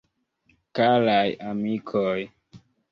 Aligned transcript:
Karaj 0.79 1.31
amikoj! 1.51 2.19